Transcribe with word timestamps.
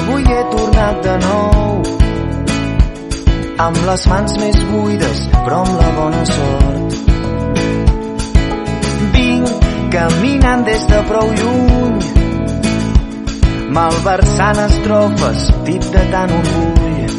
avui 0.00 0.24
he 0.24 0.42
tornat 0.54 1.02
de 1.04 1.14
nou 1.24 1.80
amb 3.60 3.80
les 3.84 4.04
mans 4.08 4.36
més 4.40 4.58
buides, 4.70 5.18
però 5.34 5.58
amb 5.64 5.74
la 5.80 5.90
bona 5.96 6.22
sort. 6.28 6.90
Vinc 9.16 9.66
caminant 9.92 10.62
des 10.68 10.86
de 10.88 11.00
prou 11.10 11.28
lluny, 11.40 11.98
malversant 13.76 14.62
estrofes, 14.64 15.40
dit 15.68 15.90
de 15.96 16.04
tant 16.14 16.32
orgull. 16.38 17.18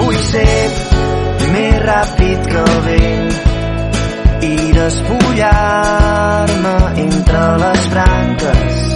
Vull 0.00 0.18
ser 0.30 0.56
més 1.54 1.78
ràpid 1.84 2.50
que 2.50 2.64
el 2.64 2.76
vent 2.88 3.30
i 4.50 4.54
despullar-me 4.80 6.76
entre 7.06 7.46
les 7.62 7.88
branques. 7.94 8.93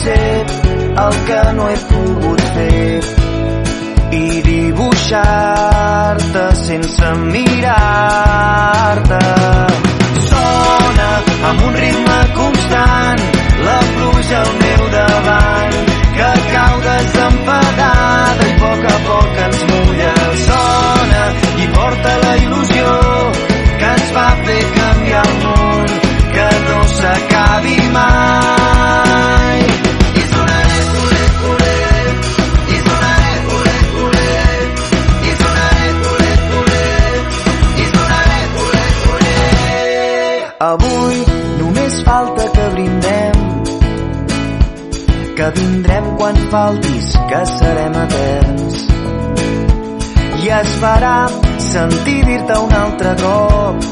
Ser 0.00 0.46
el 0.96 1.14
que 1.26 1.40
no 1.56 1.64
he 1.68 1.76
pogut 1.88 2.40
fer 2.54 3.00
i 4.16 4.40
dibuixar-te 4.46 6.44
sense 6.60 7.10
mirar-te. 7.34 9.20
Sona 10.30 11.10
amb 11.50 11.66
un 11.68 11.76
ritme 11.82 12.18
constant 12.38 13.22
la 13.66 13.76
pluja 13.92 14.40
al 14.40 14.52
meu 14.64 14.82
davant 14.96 15.78
que 16.16 16.32
cau 16.54 16.80
desempadada 16.88 18.48
i 18.48 18.50
a 18.56 18.58
poc 18.64 18.90
a 18.94 18.98
poc 19.10 19.44
ens 19.50 19.62
mulla. 19.74 20.16
Sona 20.48 21.22
i 21.60 21.70
porta 21.76 22.18
la 22.24 22.34
il·lusió 22.46 22.99
vindrem 45.56 46.16
quan 46.16 46.36
faltis, 46.50 47.14
que 47.30 47.44
serem 47.54 47.96
eterns. 48.04 48.84
I 50.40 50.52
es 50.58 50.76
farà 50.82 51.16
sentir 51.70 52.20
dir-te 52.24 52.60
un 52.66 52.78
altre 52.82 53.16
cop 53.22 53.90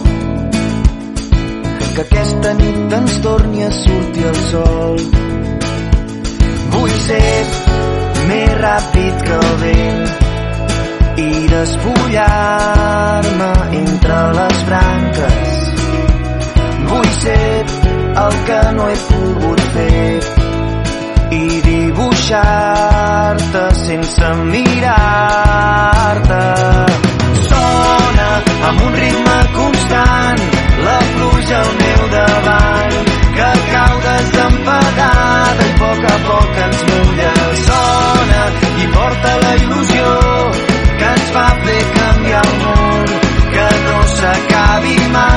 que 1.99 2.05
aquesta 2.07 2.53
nit 2.55 2.93
ens 2.95 3.15
torni 3.25 3.65
a 3.67 3.71
sortir 3.75 4.27
el 4.31 4.37
sol. 4.47 5.01
Vull 6.75 6.93
ser 7.05 7.39
més 8.29 8.53
ràpid 8.61 9.15
que 9.27 9.35
el 9.41 9.51
vent 9.65 10.05
i 11.25 11.27
despullar-me 11.51 13.53
entre 13.83 14.19
les 14.39 14.57
branques. 14.71 15.51
Vull 16.89 17.11
ser 17.21 17.53
el 18.27 18.35
que 18.47 18.61
no 18.79 18.85
he 18.93 18.99
pogut 19.11 19.61
fer 19.75 20.38
i 21.39 21.61
dibuixar-te 21.67 23.65
sense 23.81 24.29
mirar-te. 24.53 26.41
Sona 27.49 28.29
amb 28.71 28.79
un 28.89 28.93
ritme 29.03 29.37
constant 29.59 30.43
la 30.87 30.99
pluja 31.15 31.61
al 31.61 31.73
meu 31.83 32.03
davant 32.17 32.97
que 33.39 33.51
cau 33.73 33.95
desempadada 34.09 35.63
i 35.69 35.71
a 35.71 35.79
poc 35.83 36.01
a 36.15 36.17
poc 36.27 36.53
ens 36.67 36.81
mulla. 36.91 37.33
Sona 37.69 38.43
i 38.83 38.85
porta 38.97 39.31
la 39.47 39.55
il·lusió 39.63 40.13
que 40.99 41.09
ens 41.15 41.29
va 41.39 41.49
fer 41.65 41.81
canviar 41.97 42.45
el 42.51 42.55
món 42.67 43.17
que 43.55 43.69
no 43.87 43.99
s'acabi 44.19 44.97
mai. 45.17 45.28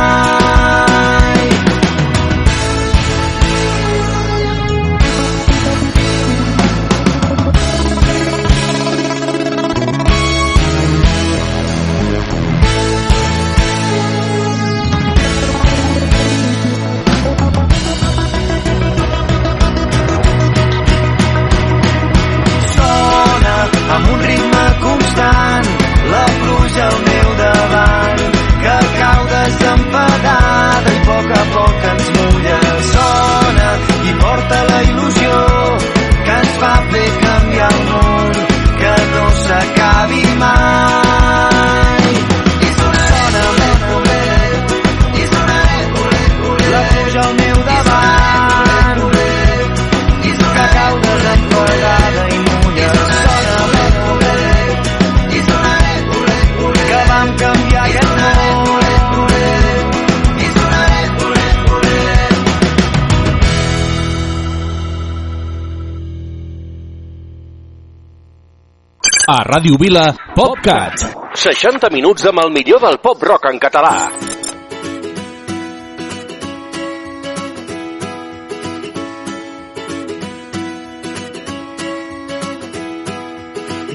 A 69.31 69.45
Ràdio 69.47 69.77
Vila, 69.79 70.09
PopCat. 70.35 71.03
60 71.39 71.87
minuts 71.93 72.25
amb 72.27 72.41
el 72.41 72.49
millor 72.51 72.81
del 72.83 72.97
pop 72.99 73.21
rock 73.23 73.45
en 73.47 73.59
català. 73.63 73.93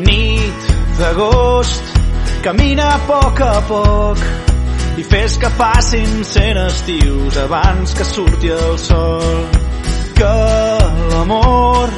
Nit 0.08 0.72
d'agost, 1.02 1.94
camina 2.46 2.88
a 2.96 2.98
poc 3.12 3.44
a 3.44 3.54
poc 3.68 4.26
i 4.96 5.04
fes 5.04 5.36
que 5.42 5.54
passin 5.60 6.22
cent 6.24 6.64
estius 6.64 7.42
abans 7.44 7.92
que 7.98 8.08
surti 8.08 8.56
el 8.56 8.78
sol. 8.80 9.42
Que 10.16 10.36
l'amor 11.12 11.92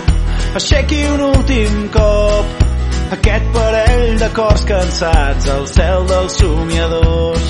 aixequi 0.59 1.05
un 1.13 1.31
últim 1.37 1.85
cop 1.95 2.68
aquest 3.17 3.47
parell 3.55 4.19
de 4.21 4.29
cors 4.37 4.63
cansats 4.69 5.49
al 5.55 5.65
cel 5.71 6.03
dels 6.11 6.33
somiadors. 6.41 7.47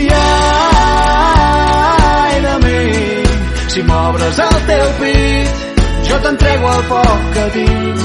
I 0.00 0.02
ai 0.18 2.34
de 2.46 2.54
mi, 2.64 2.82
si 3.74 3.80
m'obres 3.88 4.36
el 4.46 4.56
teu 4.70 4.88
pit, 5.00 5.52
jo 6.08 6.16
t'entrego 6.24 6.66
el 6.76 6.82
poc 6.92 7.20
que 7.36 7.44
tinc. 7.56 7.98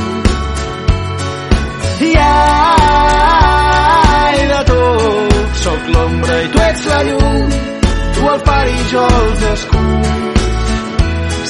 I 2.09 2.11
ai 2.27 4.37
de 4.51 4.61
tu, 4.71 4.83
sóc 5.63 5.81
l'ombra 5.95 6.35
i 6.43 6.45
tu 6.55 6.59
ets 6.67 6.83
la 6.91 6.99
llum, 7.09 7.47
tu 8.17 8.21
el 8.33 8.39
far 8.49 8.65
i 8.67 8.69
jo 8.91 9.03
els 9.21 9.41
escuts, 9.53 10.41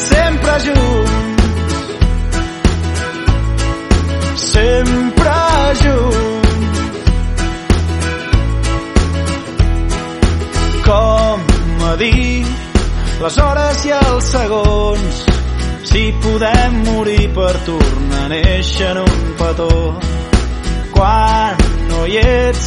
sempre 0.07 0.53
junts, 0.67 1.22
sempre 4.53 5.33
junts. 5.81 7.01
Com 10.85 11.39
a 11.89 11.95
dir 11.97 12.45
les 13.23 13.37
hores 13.39 13.85
i 13.87 13.91
els 13.97 14.25
segons 14.35 15.13
si 15.89 16.03
podem 16.23 16.71
morir 16.87 17.27
per 17.35 17.53
tornar 17.67 18.25
a 18.25 18.31
néixer 18.33 18.89
en 18.91 18.97
un 19.03 19.21
petó. 19.39 19.75
Quan 20.93 21.63
no 21.89 21.99
hi 22.09 22.17
ets, 22.21 22.65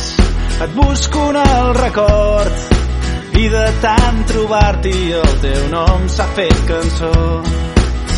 et 0.64 0.70
busco 0.74 1.20
en 1.30 1.38
el 1.42 1.74
record 1.76 2.56
i 3.36 3.48
de 3.52 3.66
tant 3.82 4.22
trobar-t'hi 4.30 5.00
el 5.20 5.32
teu 5.42 5.62
nom 5.74 6.00
s'ha 6.08 6.26
fet 6.38 6.58
cançó. 6.70 7.12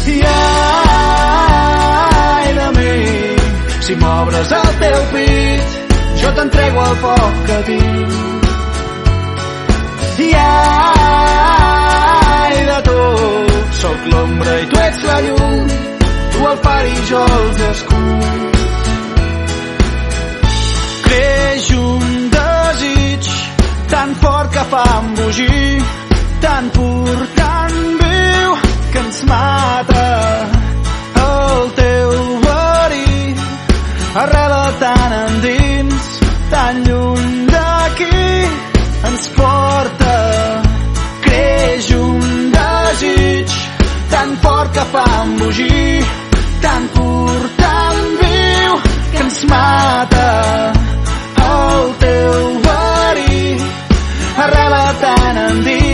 I 0.09 0.21
ai 0.29 2.55
de 2.61 2.69
mi, 2.79 3.28
si 3.89 3.95
m'obres 3.97 4.51
el 4.53 4.71
teu 4.81 5.01
pit, 5.13 5.69
jo 6.21 6.29
t'entrego 6.37 6.81
el 6.89 6.97
foc 7.03 7.35
que 7.47 7.59
tinc. 7.69 8.11
I 10.27 10.29
ai 10.41 11.07
de 12.71 12.79
tu, 12.89 13.01
sóc 13.81 14.01
l'ombra 14.13 14.53
i 14.61 14.65
tu 14.73 14.77
ets 14.89 15.01
la 15.09 15.19
llum, 15.27 15.67
tu 16.35 16.39
el 16.51 16.59
far 16.67 16.85
i 16.91 16.97
jo 17.11 17.23
els 17.39 17.59
escuts. 17.71 18.77
Creix 21.07 21.65
un 21.81 22.05
desig 22.37 23.25
tan 23.95 24.11
fort 24.25 24.49
que 24.59 24.65
fa 24.75 24.85
embogir, 24.99 25.77
tan 26.45 26.65
pur, 26.77 27.19
tan 27.41 27.73
viu, 28.05 28.49
que 28.93 29.01
ens 29.07 29.19
mata 29.33 29.88
Arrela 34.21 34.73
tan 34.81 35.13
endins, 35.13 36.07
tan 36.51 36.79
lluny 36.87 37.35
d'aquí, 37.53 38.23
ens 39.09 39.29
porta, 39.37 40.17
creix 41.27 41.91
un 41.95 42.25
desig 42.57 43.55
tan 44.11 44.35
fort 44.43 44.75
que 44.75 44.85
fa 44.95 45.05
embogir, 45.23 46.03
tan 46.65 46.89
pur, 46.97 47.39
tan 47.63 47.97
viu, 48.25 48.73
que 49.13 49.23
ens 49.23 49.39
mata 49.53 50.29
el 51.53 51.95
teu 52.03 52.35
verí. 52.67 53.45
Arrela 54.47 54.87
tan 55.05 55.43
endins, 55.47 55.88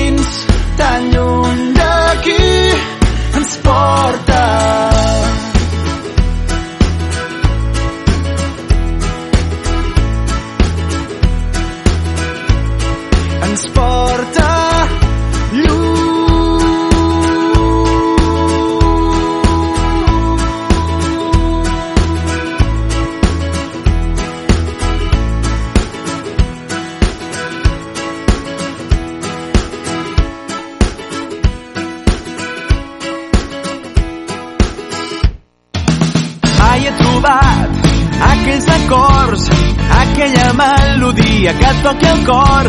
melodia 41.45 41.53
que 41.59 41.65
et 41.65 41.83
toqui 41.83 42.07
el 42.07 42.25
cor, 42.25 42.67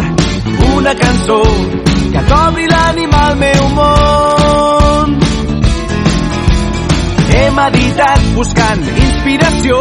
una 0.75 0.95
cançó 0.95 1.41
que 2.11 2.21
t'obri 2.29 2.65
l'ànima 2.67 3.19
al 3.29 3.35
meu 3.37 3.69
món. 3.75 5.13
He 7.35 7.43
meditat 7.55 8.25
buscant 8.35 8.81
inspiració, 9.05 9.79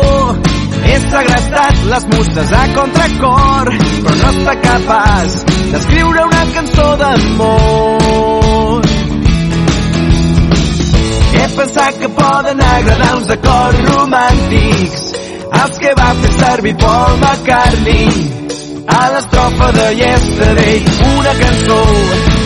he 0.85 0.99
segrestat 1.09 1.83
les 1.91 2.07
muses 2.13 2.53
a 2.53 2.65
contracor, 2.77 3.73
però 4.05 4.15
no 4.21 4.31
està 4.35 4.55
capaç 4.69 5.41
d'escriure 5.73 6.29
una 6.31 6.45
cançó 6.55 6.89
d'amor. 7.03 8.89
He 11.35 11.49
pensat 11.57 11.99
que 11.99 12.09
poden 12.15 12.63
agradar 12.63 13.13
uns 13.19 13.35
acords 13.39 13.85
romàntics 13.91 15.05
els 15.65 15.83
que 15.83 15.93
va 15.99 16.15
fer 16.23 16.33
servir 16.39 16.79
Paul 16.79 17.21
McCartney 17.21 18.44
a 18.87 19.11
l'estrofa 19.11 19.73
de 19.73 19.95
Yesterday 20.01 20.83
una 21.17 21.33
cançó 21.41 21.81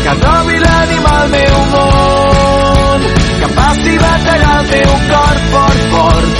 que 0.05 0.15
trobi 0.23 0.59
l'ànima 0.65 1.11
al 1.23 1.29
meu 1.31 1.57
món 1.73 3.01
que 3.41 3.49
passi 3.57 3.95
batallar 4.05 4.61
el 4.61 4.69
teu 4.75 4.93
cor 5.11 5.37
fort, 5.53 5.81
fort 5.93 6.31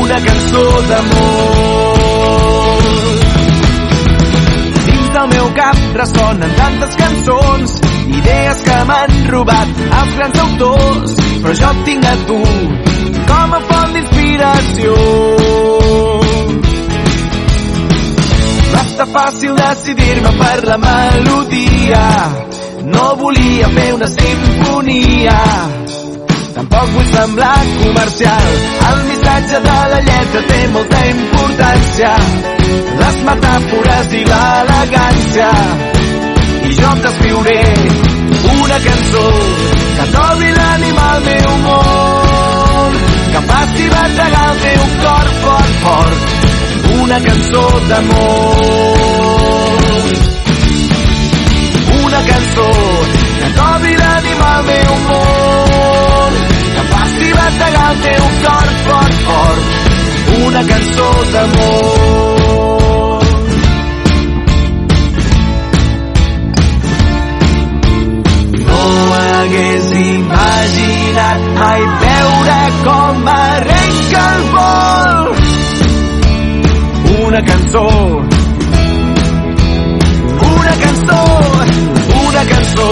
una 0.00 0.18
cançó 0.26 0.64
d'amor. 0.88 2.82
Dins 4.86 5.12
del 5.14 5.28
meu 5.34 5.46
cap 5.60 5.76
ressonen 6.02 6.56
tantes 6.62 6.96
cançons 7.02 7.78
idees 8.18 8.64
que 8.66 8.78
m'han 8.90 9.14
robat 9.34 9.84
els 10.00 10.16
grans 10.18 10.42
autors 10.46 11.16
però 11.42 11.54
jo 11.62 11.70
et 11.76 11.84
tinc 11.90 12.04
a 12.04 12.16
tu 12.26 12.42
com 13.30 13.56
a 13.58 13.62
font 13.70 13.94
d'inspiració 13.94 14.98
va 18.74 18.82
estar 18.86 19.08
fàcil 19.14 19.56
decidir-me 19.58 20.32
per 20.40 20.58
la 20.70 20.78
melodia. 20.86 22.06
No 22.94 23.14
volia 23.20 23.68
fer 23.76 23.92
una 23.94 24.08
sinfonia 24.18 25.38
tampoc 26.60 26.88
vull 26.94 27.08
semblar 27.14 27.58
comercial. 27.82 28.48
El 28.88 28.98
missatge 29.08 29.60
de 29.66 29.78
la 29.92 30.00
lletra 30.08 30.42
té 30.50 30.60
molta 30.74 31.00
importància. 31.12 32.10
Les 33.00 33.20
metàfores 33.28 34.12
i 34.20 34.24
l'elegància. 34.30 35.50
I 36.68 36.74
jo 36.80 36.90
t'escriuré 37.04 37.62
una 38.56 38.82
cançó 38.88 39.24
que 39.96 40.10
trobi 40.16 40.52
l'ànima 40.58 41.08
al 41.14 41.24
meu 41.30 41.56
món 41.64 43.00
que 43.32 43.40
faci 43.48 43.88
bategar 43.94 44.46
el 44.52 44.62
teu 44.66 44.86
cor 45.02 45.34
fort, 45.40 45.74
fort 45.86 46.39
una 47.02 47.18
cançó 47.20 47.64
d'amor. 47.88 48.56
Una 52.04 52.20
cançó 52.30 52.68
que 53.40 53.48
trobi 53.58 53.92
l'ànima 54.02 54.48
al 54.56 54.64
meu 54.70 54.92
món 55.08 56.38
que 56.74 56.82
faci 56.92 57.32
bategar 57.38 57.88
el 57.92 58.00
teu 58.06 58.24
cor 58.44 58.68
fort, 58.86 59.14
fort. 59.28 59.64
Una 60.46 60.64
cançó 60.72 61.10
d'amor. 61.32 62.08
Hagués 69.40 69.86
imaginat 69.98 71.46
mai 71.58 71.82
veure 72.02 72.58
com 72.84 73.30
arrenca 73.34 74.24
el 74.34 74.44
vol 74.54 75.49
una 77.30 77.42
cançó. 77.44 77.86
Una 80.58 80.74
cançó 80.82 81.20
una 82.26 82.42
cançó. 82.52 82.88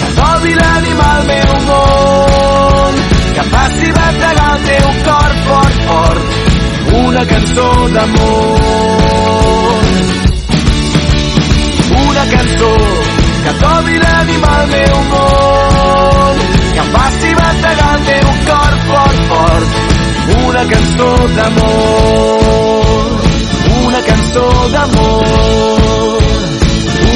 Que 0.00 0.08
trobi 0.16 0.54
l'ànima 0.58 1.06
al 1.16 1.24
meu 1.30 1.52
món 1.68 2.98
que 3.36 3.44
faci 3.52 3.92
bategar 3.98 4.50
el 4.56 4.60
teu 4.70 4.88
cor 5.06 5.32
fort, 5.46 5.78
fort. 5.86 6.22
Una 7.04 7.24
cançó 7.32 7.68
d'amor. 7.94 9.82
Una 12.08 12.24
cançó 12.34 12.74
que 13.44 13.52
trobi 13.62 13.98
l'ànima 14.04 14.54
al 14.60 14.68
meu 14.74 14.96
món 15.14 16.46
que 16.74 16.88
faci 16.96 17.34
bategar 17.42 17.92
el 17.98 18.06
teu 18.12 18.28
cor 18.50 18.74
fort, 18.90 19.26
fort. 19.30 19.68
Una 20.48 20.62
cançó 20.74 21.12
d'amor 21.36 22.49
cançó 24.30 24.68
d'amor 24.72 26.18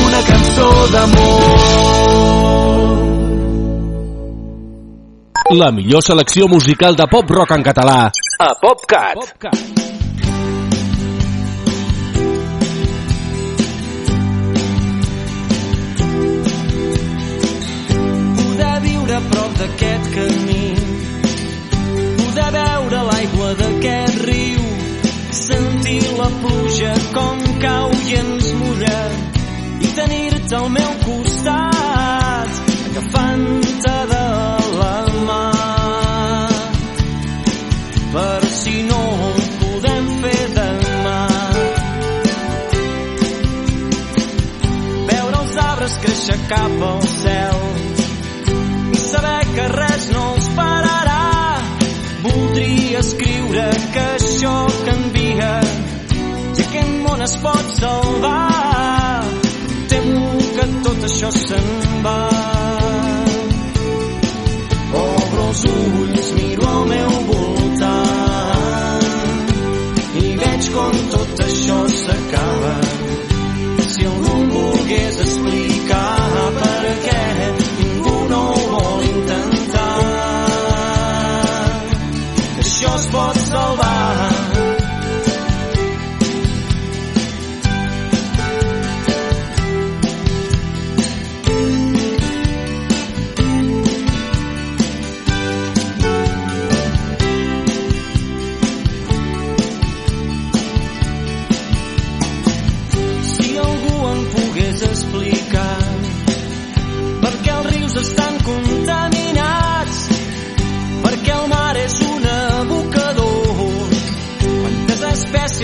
una 0.06 0.20
cançó 0.30 0.68
d'amor 0.92 1.92
La 5.50 5.70
millor 5.70 6.02
selecció 6.02 6.48
musical 6.48 6.96
de 6.96 7.06
pop-rock 7.06 7.52
en 7.54 7.62
català 7.62 8.10
a 8.40 8.48
PopCat. 8.58 9.14
PopCat. 9.14 9.58
poder 18.40 18.76
viure 18.88 19.14
a 19.14 19.22
prop 19.30 19.52
d'aquest 19.60 20.10
camí, 20.16 20.53
com 27.12 27.40
cau 27.60 27.90
i 28.08 28.14
ens 28.20 28.52
mulla 28.60 29.00
i 29.80 29.90
tenir-te 29.96 30.56
al 30.56 30.68
meu 30.70 30.90
costat 31.04 32.50
agafant-te 32.94 33.96
de 34.12 34.26
la 34.78 34.96
mà. 35.28 35.44
Per 38.14 38.46
si 38.46 38.82
no 38.90 39.00
ho 39.20 39.30
podem 39.60 40.06
fer 40.22 40.42
demà. 40.58 41.22
Veure 45.10 45.40
els 45.42 45.56
arbres 45.64 45.96
créixer 46.04 46.38
cap 46.52 46.86
al 46.90 47.02
cel 47.16 47.64
i 48.94 49.02
saber 49.02 49.40
que 49.56 49.66
res 49.74 50.10
no 50.14 50.28
els 50.36 50.48
pararà. 50.60 51.24
Voldria 52.28 53.02
escriure 53.02 53.66
que 53.96 54.06
això 54.20 54.54
que 54.84 55.03
es 57.24 57.36
pot 57.38 57.66
salvar. 57.80 59.24
Temo 59.88 60.24
que 60.56 60.66
tot 60.84 61.04
això 61.08 61.30
se'n 61.32 61.68
va. 62.04 62.20
Obro 65.02 65.46
els 65.48 65.62
ulls, 65.70 66.28
miro 66.38 66.66
al 66.72 66.84
meu 66.90 67.10
voltant 67.30 69.06
i 70.22 70.24
veig 70.42 70.62
com 70.76 70.94
tot 71.16 71.42
això 71.46 71.78
s'acaba. 71.96 72.76
Si 73.88 74.00
algú 74.10 74.32
em 74.36 74.46
volgués 74.58 75.16
explicar 75.26 76.30
per 76.60 76.94
què 77.08 77.24
ningú 77.80 78.16
no 78.34 78.42
ho 78.52 78.62
vol 78.76 79.00
intentar, 79.14 79.92
això 82.66 82.90
es 83.00 83.06
pot 83.16 83.36
salvar. 83.48 84.03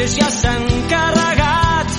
Espècies 0.01 0.17
ja 0.17 0.31
s'han 0.31 0.65
carregat. 0.89 1.91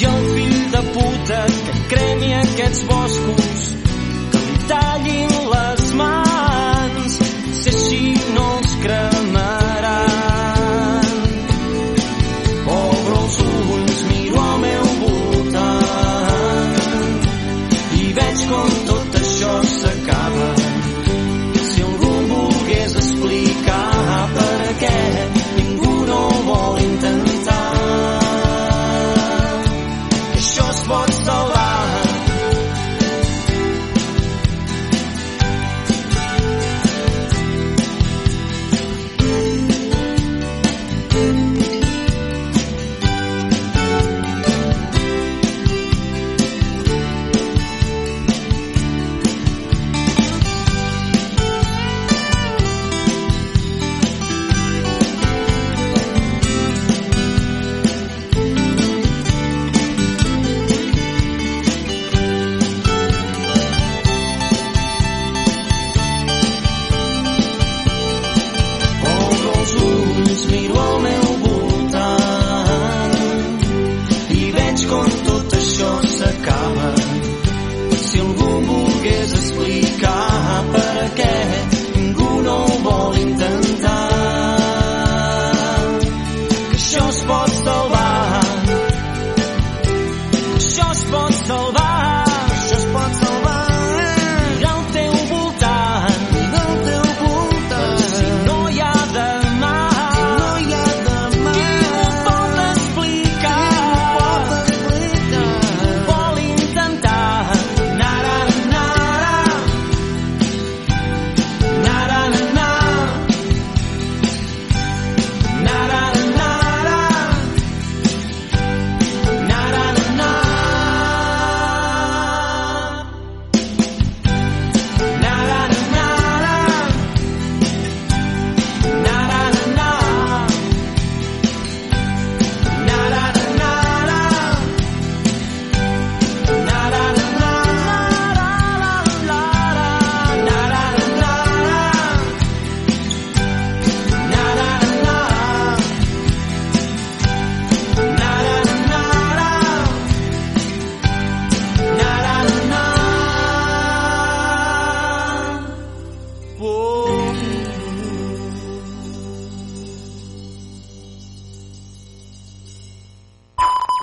I 0.00 0.04
el 0.04 0.24
fill 0.34 0.70
de 0.72 0.82
puta 0.94 1.40
que 1.66 1.74
cremi 1.92 2.32
aquests 2.34 2.82
boscos, 2.90 3.45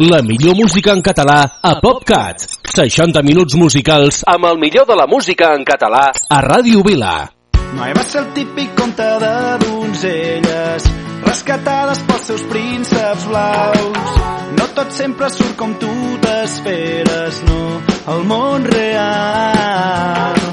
La 0.03 0.21
millor 0.21 0.55
música 0.57 0.91
en 0.91 0.99
català 0.99 1.61
a 1.63 1.77
PopCat. 1.79 2.41
60 2.67 3.21
minuts 3.23 3.55
musicals 3.55 4.17
amb 4.27 4.49
el 4.49 4.57
millor 4.59 4.83
de 4.89 4.97
la 4.99 5.05
música 5.07 5.53
en 5.55 5.63
català 5.63 6.09
a 6.11 6.39
Ràdio 6.43 6.81
Vila. 6.83 7.13
Mai 7.77 7.93
va 7.95 8.03
ser 8.03 8.19
el 8.25 8.33
típic 8.35 8.73
conte 8.75 9.05
de 9.23 9.31
donzelles 9.63 10.89
rescatades 11.23 12.03
pels 12.09 12.27
seus 12.27 12.43
prínceps 12.51 13.29
blaus. 13.31 14.19
No 14.59 14.67
tot 14.75 14.91
sempre 14.91 15.29
surt 15.31 15.55
com 15.61 15.71
tu 15.79 15.93
t'esperes, 16.25 17.39
no, 17.47 17.61
el 18.17 18.27
món 18.27 18.67
real. 18.75 20.43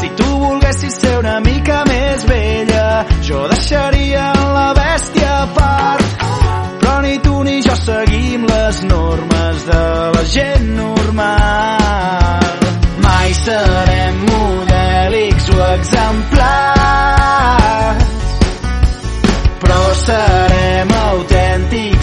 Si 0.00 0.08
tu 0.16 0.30
volguessis 0.46 0.96
ser 1.04 1.18
una 1.20 1.36
mica 1.44 1.82
més 1.92 2.24
vella, 2.30 2.88
jo 3.20 3.44
deixaria 3.52 4.32
la 4.56 4.70
bèstia 4.80 5.36
a 5.42 5.46
part. 5.60 6.26
Però 6.80 6.98
ni 7.04 7.18
tu 7.20 7.33
seguim 7.76 8.46
les 8.46 8.82
normes 8.84 9.66
de 9.66 10.10
la 10.14 10.24
gent 10.24 10.76
normal. 10.76 12.40
Mai 13.04 13.34
serem 13.34 14.14
modèlics 14.30 15.48
o 15.50 15.58
exemplars, 15.74 16.74
però 19.60 19.94
serem 20.04 20.88
autèntics 21.08 21.93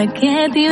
I 0.00 0.06
can't 0.06 0.54
do. 0.54 0.69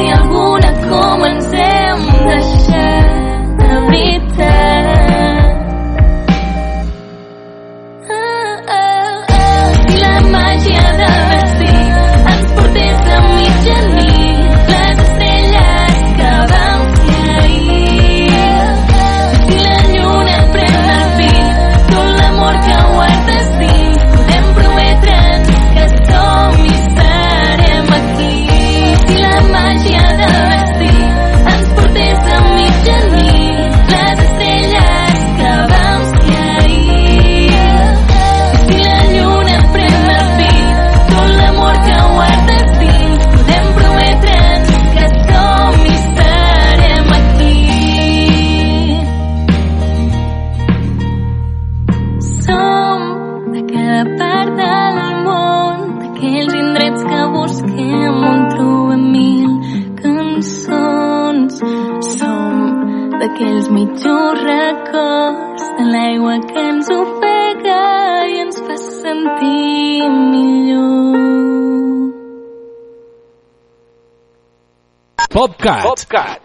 em 0.00 0.12
algum 0.12 0.47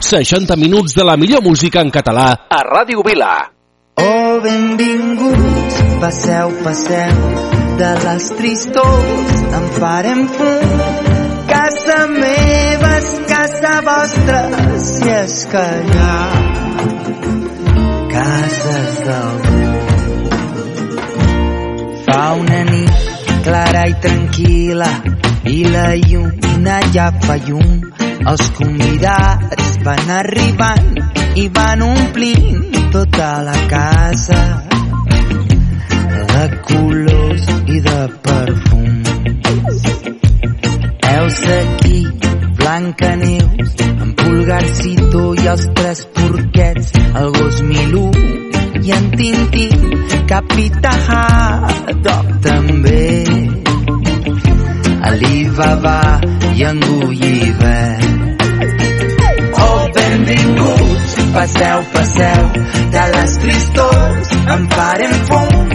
60 0.04 0.56
minuts 0.58 0.94
de 0.94 1.04
la 1.04 1.16
millor 1.18 1.42
música 1.42 1.82
en 1.82 1.90
català 1.90 2.28
a 2.50 2.60
Ràdio 2.68 3.04
Vila. 3.08 3.32
Oh, 3.96 4.40
benvinguts, 4.44 5.78
passeu, 6.02 6.52
passeu, 6.64 7.22
de 7.80 7.92
les 8.04 8.28
tristors 8.40 9.44
en 9.60 9.70
farem 9.78 10.26
fum. 10.36 10.74
Casa 11.48 11.98
meva 12.12 12.92
és 12.98 13.10
casa 13.32 13.74
vostra, 13.88 14.42
si 14.90 15.10
és 15.14 15.40
que 15.54 15.64
hi 15.88 15.98
ha 16.04 16.20
cases 18.14 19.02
d'algú. 19.08 19.66
Fa 22.08 22.22
una 22.44 22.64
nit 22.74 23.12
clara 23.48 23.88
i 23.92 24.00
tranquil·la 24.08 24.94
i 25.54 25.60
la 25.76 25.90
lluna 26.08 26.80
ja 26.96 27.12
fa 27.24 27.40
llum 27.48 28.03
els 28.22 28.46
convidats 28.58 29.78
van 29.86 30.12
arribant 30.20 30.94
i 31.40 31.48
van 31.58 31.82
omplint 31.86 32.78
tota 32.94 33.30
la 33.48 33.56
casa 33.72 34.42
de 36.34 36.44
colors 36.68 37.48
i 37.68 37.80
de 37.88 38.00
perfums. 38.28 39.84
Heus 41.10 41.42
aquí, 41.58 42.00
Blanca 42.58 43.16
Neus, 43.16 43.76
en 43.88 44.14
Pulgarcito 44.22 45.24
i 45.42 45.48
els 45.54 45.68
tres 45.78 46.06
porquets, 46.18 46.94
el 47.22 47.34
gos 47.38 47.62
Milú 47.70 48.08
i 48.84 48.92
en 48.92 49.12
Tintín, 49.18 49.90
Capita 50.28 50.94
Haddock 51.08 52.32
també. 52.46 53.04
Alibaba, 55.04 56.00
i 56.56 56.64
en 56.64 56.80
Gulliver. 56.80 57.98
Oh, 59.66 59.90
benvinguts, 59.96 61.16
passeu, 61.34 61.84
passeu, 61.94 62.44
de 62.96 63.06
les 63.16 63.38
tristors 63.44 64.34
en 64.56 64.68
farem 64.76 65.16
fum. 65.30 65.72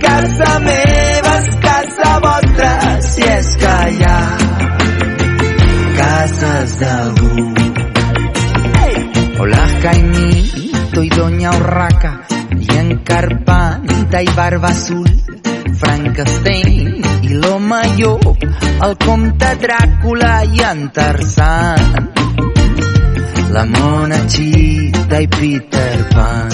Casa 0.00 0.52
meva 0.66 1.34
és 1.38 1.48
casa 1.64 2.12
vostra, 2.26 2.70
si 3.08 3.26
és 3.26 3.50
que 3.62 3.74
hi 3.94 4.04
ha 4.06 4.20
cases 5.98 6.78
d'algú. 6.82 7.48
Hola, 9.40 9.64
Jaimito 9.82 11.02
i 11.02 11.10
Doña 11.16 11.56
Urraca, 11.56 12.14
i 12.60 12.78
en 12.78 12.96
Carpanta 13.04 14.22
i 14.22 14.32
Barba 14.36 14.68
Azul, 14.68 15.08
Frankenstein 15.80 17.02
i 17.24 17.34
l'home 17.40 17.80
llop, 17.96 18.44
el 18.86 18.96
comte 19.04 19.50
Dràcula 19.62 20.32
i 20.44 20.62
en 20.68 20.82
Tarzan, 20.96 22.08
la 23.54 23.64
mona 23.74 24.18
Chita 24.34 25.20
i 25.24 25.28
Peter 25.36 25.94
Pan, 26.12 26.50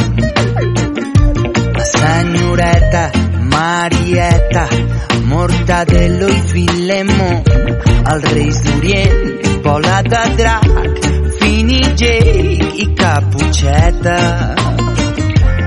la 1.77 1.87
senyoreta 1.93 3.05
Marieta, 3.57 4.67
Mortadelo 5.33 6.29
i 6.29 6.41
Filemó, 6.53 7.33
els 8.13 8.31
reis 8.37 8.63
d'Orient, 8.69 9.51
Bola 9.67 9.99
de 10.07 10.23
Drac, 10.43 11.11
Fini 11.41 11.83
Jake 11.97 12.73
i 12.85 12.93
Caputxeta. 12.95 14.66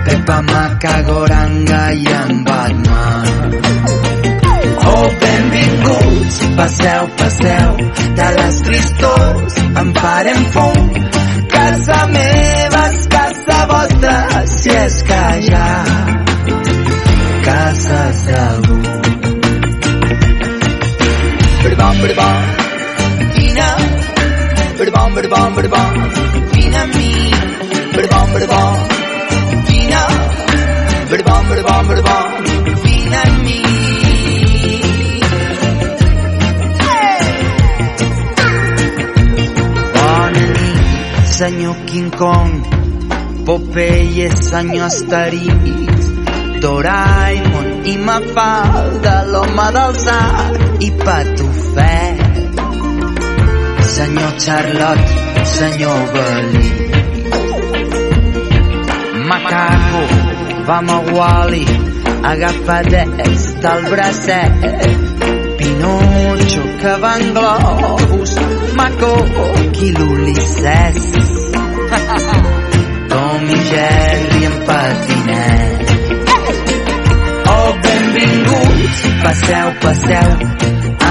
Pepa 0.10 0.42
Macagoranga 0.42 1.82
i 1.94 2.06
en 2.20 2.44
Batman. 2.44 3.28
Oh, 4.92 5.08
benvinguts, 5.22 6.38
passeu, 6.58 7.04
passeu, 7.20 7.76
de 8.18 8.28
les 8.38 8.62
tristors 8.68 9.60
en 9.82 9.94
farem 10.00 10.42
fum. 10.56 10.90
Casa 11.54 12.00
meva 12.16 12.82
és 12.90 13.08
casa 13.14 13.60
vostra, 13.70 14.18
si 14.56 14.74
és 14.80 15.00
que 15.10 15.22
hi 15.44 15.54
ha 15.54 15.70
cases 17.46 18.26
d'algú. 18.32 18.80
Berbam, 21.64 22.06
berbam, 22.06 22.54
vine, 23.36 23.72
berbam, 24.80 25.20
berbam, 25.20 25.60
berbam, 25.60 26.08
vine 26.56 26.82
a 26.86 26.88
mi, 26.96 27.12
berbam, 27.94 28.34
vine, 28.40 28.99
berbam, 31.50 31.88
berbam, 31.88 32.28
berbam, 32.46 32.76
vine 32.84 33.18
a 33.18 33.32
mi. 33.44 33.60
Bona 39.94 40.46
nit, 40.56 41.28
senyor 41.38 41.76
King 41.88 42.12
Kong, 42.22 42.52
Popeye, 43.46 44.28
senyor 44.32 44.86
Asterix, 44.86 46.04
Doraemon 46.62 47.70
i 47.86 47.96
Mafalda, 47.98 49.16
l'home 49.32 49.68
del 49.76 49.94
Zar 50.06 50.54
i 50.80 50.90
Patufet. 51.06 52.20
Senyor 53.96 54.34
Charlotte, 54.44 55.12
senyor 55.44 56.02
Belí. 56.14 56.68
Macaco, 59.30 60.29
vam 60.70 60.90
a 60.90 61.00
Wally, 61.16 61.66
agafadets 62.24 63.44
del 63.62 63.82
bracet. 63.90 64.54
Pinocho, 65.58 66.64
que 66.82 66.94
va 67.02 67.14
en 67.20 67.34
globus, 67.34 68.34
Maco, 68.78 69.14
qui 69.74 69.92
l'Ulisses. 69.98 71.00
Tom 73.12 73.50
i 73.50 73.60
Jerry 73.72 74.44
en 74.50 74.58
patinet. 74.68 75.86
Oh, 77.56 77.72
benvinguts, 77.86 79.00
passeu, 79.24 79.68
passeu, 79.82 80.30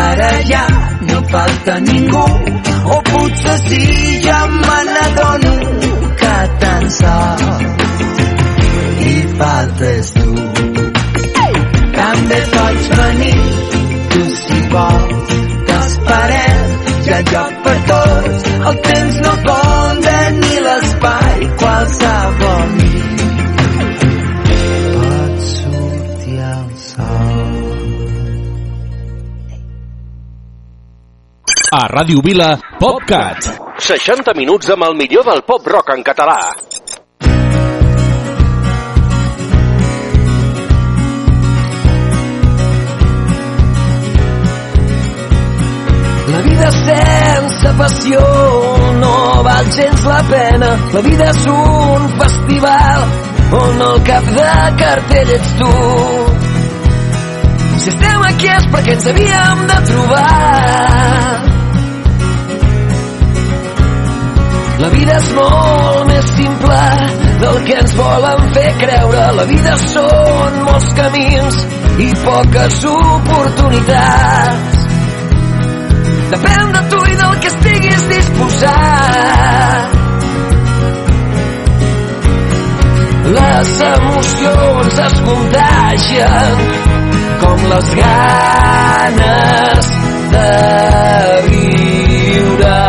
ara 0.07 0.33
ja 0.53 0.67
no 1.09 1.19
falta 1.35 1.81
ningú, 1.81 2.27
o 2.95 3.03
potser 3.11 3.59
sí, 3.67 3.85
ja 4.23 4.41
me 4.47 4.79
n'adono 4.93 5.55
que 6.21 6.37
tan 6.61 6.91
sols 7.01 8.08
faltes 9.39 10.13
tu. 10.17 10.35
També 11.99 12.41
pots 12.55 12.89
venir, 13.01 13.41
tu 14.13 14.25
si 14.37 14.59
vols, 14.73 15.33
t'esperem, 15.71 16.75
hi 17.05 17.15
ha 17.15 17.21
lloc 17.33 17.57
per 17.67 17.77
tots, 17.91 18.49
el 18.71 18.81
temps 18.89 19.21
no 19.27 19.35
compta 19.49 20.17
ni 20.39 20.61
l'espai, 20.67 21.49
qualsevol 21.63 22.67
nit 22.77 23.25
pot 24.95 25.47
sortir 25.53 26.41
el 26.53 26.69
sol. 26.89 27.55
A 31.79 31.85
Ràdio 31.93 32.23
Vila, 32.25 32.53
PopCat. 32.81 33.51
60 33.79 34.35
minuts 34.35 34.71
amb 34.75 34.89
el 34.89 34.97
millor 34.99 35.27
del 35.29 35.45
pop 35.47 35.67
rock 35.71 35.93
en 35.95 36.03
català. 36.03 36.41
Sense 47.49 47.73
passió 47.79 48.21
no 49.01 49.43
val 49.43 49.67
gens 49.73 50.05
la 50.05 50.23
pena. 50.29 50.69
La 50.93 51.01
vida 51.01 51.29
és 51.31 51.47
un 51.47 52.09
festival 52.21 53.05
on 53.59 53.83
el 53.89 54.03
cap 54.09 54.25
de 54.37 54.49
cartell 54.83 55.31
ets 55.37 55.53
tu. 55.61 55.77
Si 57.79 57.95
estem 57.95 58.27
aquí 58.29 58.51
és 58.57 58.67
perquè 58.75 58.97
ens 58.97 59.09
havíem 59.13 59.63
de 59.71 59.79
trobar. 59.93 60.27
La 64.79 64.89
vida 64.95 65.17
és 65.19 65.31
molt 65.39 66.05
més 66.11 66.29
simple 66.37 66.83
del 67.41 67.57
que 67.67 67.81
ens 67.81 67.97
volen 67.99 68.45
fer 68.59 68.69
creure. 68.85 69.25
La 69.41 69.49
vida 69.55 69.75
són 69.89 70.61
molts 70.69 70.93
camins 71.01 71.65
i 72.05 72.13
poques 72.27 72.85
oportunitats. 72.93 74.98
Depèn 76.29 76.73
de 76.75 76.81
tu 76.93 76.99
i 77.09 77.15
del 77.21 77.35
que 77.43 77.49
estiguis 77.49 78.03
disposat. 78.11 79.97
Les 83.39 83.71
emocions 83.87 85.01
es 85.07 85.17
contagien 85.29 86.63
com 87.45 87.65
les 87.73 87.89
ganes 88.03 89.91
de 90.37 90.53
viure. 91.49 92.88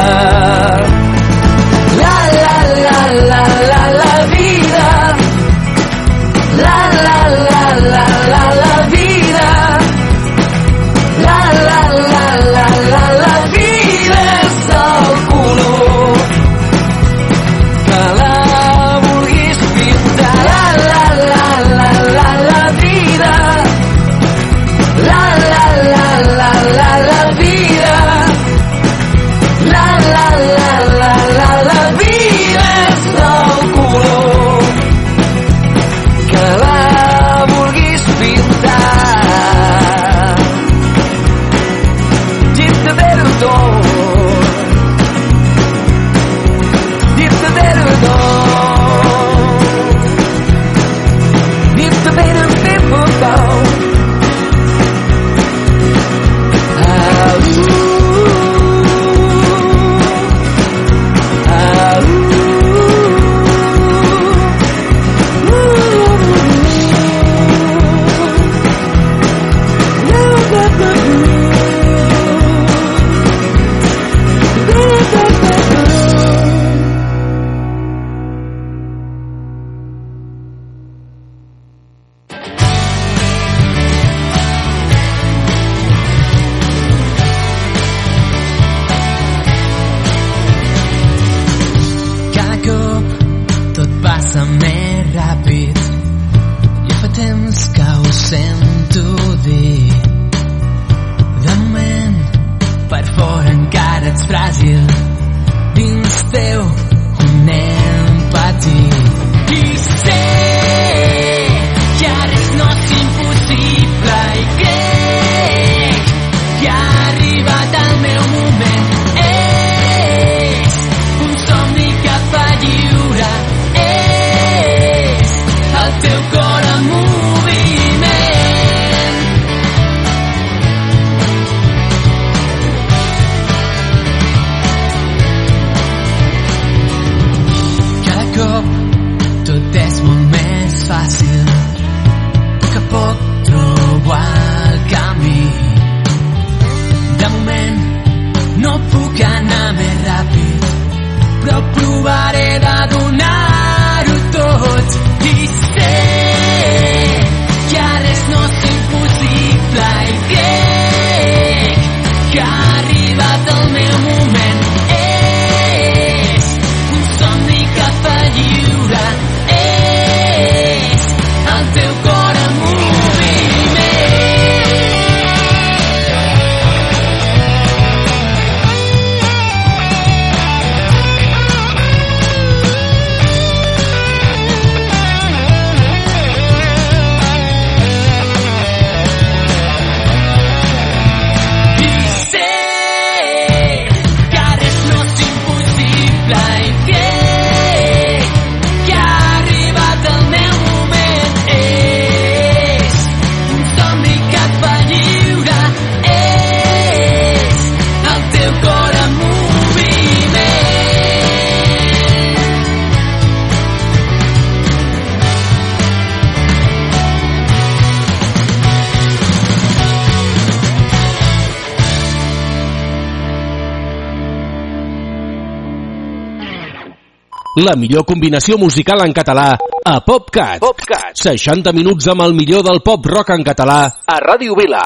La 227.60 227.74
millor 227.76 228.06
combinació 228.08 228.56
musical 228.56 229.02
en 229.04 229.12
català 229.12 229.50
a 229.60 229.94
PopCat. 230.06 230.62
PopCat. 230.64 231.18
60 231.20 231.74
minuts 231.76 232.06
amb 232.08 232.24
el 232.24 232.32
millor 232.38 232.62
del 232.64 232.80
pop 232.86 233.04
rock 233.12 233.34
en 233.36 233.44
català 233.44 233.80
a 234.08 234.16
Ràdio 234.24 234.56
Vila. 234.56 234.84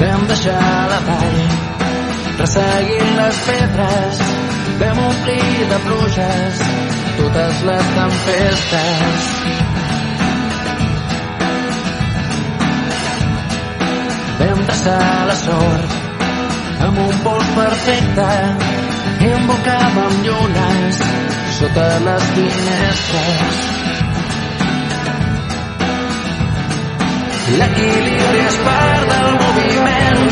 Vam 0.00 0.24
deixar 0.30 0.62
la 0.94 1.02
vall, 1.10 1.42
resseguint 2.40 3.12
les 3.18 3.44
pedres, 3.50 4.24
vam 4.80 5.04
omplir 5.10 5.68
de 5.74 5.82
pluges 5.90 6.64
totes 7.20 7.62
les 7.68 7.94
tempestes. 8.00 9.79
Traçar 14.70 15.26
la 15.26 15.34
sort 15.34 15.94
amb 16.86 16.98
un 17.02 17.14
pols 17.24 17.48
perfecte 17.56 18.26
i 19.26 19.30
embocàvem 19.38 20.12
llunes 20.26 21.00
sota 21.56 21.86
les 22.04 22.28
finestres. 22.36 23.56
L'equilibri 27.56 28.44
és 28.44 28.60
part 28.68 29.10
del 29.10 29.28
moviment. 29.40 30.22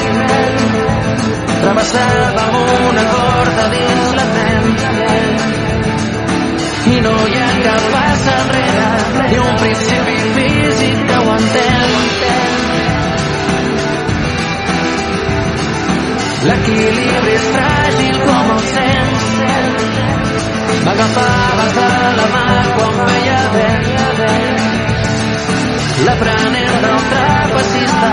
Travessàvem 1.64 2.56
una 2.92 3.04
corda 3.16 3.68
dins 3.74 4.16
la 4.20 4.28
ment. 4.36 4.72
I 6.94 7.02
no 7.08 7.18
hi 7.26 7.42
ha 7.42 7.50
cap 7.66 7.90
pas 7.98 8.32
enrere, 8.38 8.88
ni 9.18 9.44
un 9.48 9.62
principi 9.66 10.18
físic 10.38 11.06
que 11.10 11.22
ho 11.24 11.38
entén. 11.42 12.67
L'equilibri 16.46 17.32
és 17.34 17.46
fràgil 17.54 18.18
com 18.22 18.50
el 18.54 18.60
sens. 18.72 19.24
M'agafaves 20.86 21.72
de 21.78 21.88
la 22.18 22.26
mà 22.34 22.44
quan 22.76 22.94
veia 23.10 23.40
vent. 23.56 23.88
L'aprenent 26.06 26.76
del 26.86 27.00
trapecista 27.12 28.12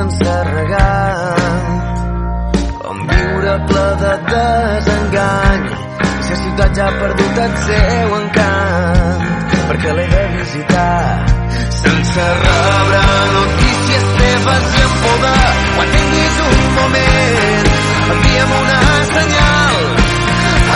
Sense 0.00 0.44
regar. 0.54 1.36
Com 2.82 3.00
viure 3.10 3.54
ple 3.68 3.86
de 4.02 4.12
desengany 4.30 5.64
si 6.24 6.30
la 6.32 6.38
ciutat 6.42 6.78
ja 6.78 6.86
ha 6.86 6.94
perdut 7.00 7.40
el 7.44 7.56
seu 7.66 8.14
encant. 8.20 9.26
Perquè 9.70 9.94
l'he 9.96 10.06
de 10.12 10.22
visitar 10.36 11.00
sense 11.80 12.26
rebre 12.44 13.02
notícies 13.36 14.06
teves 14.20 14.70
i 14.78 14.84
en 14.86 14.94
poder 15.04 15.50
quan 15.76 15.92
tinguis 15.96 16.40
un 16.46 16.62
moment 16.78 17.70
envia'm 18.14 18.54
una 18.60 18.80
senyal. 19.14 19.76